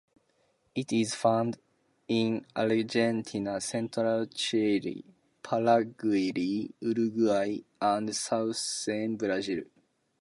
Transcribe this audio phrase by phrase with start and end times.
[0.73, 1.59] It is found
[2.07, 5.05] in Argentina, central Chile,
[5.43, 9.61] Paraguay, Uruguay and southern Brazil.